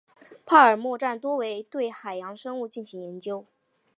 [0.47, 3.45] 帕尔默站多为对海洋生物进行研究。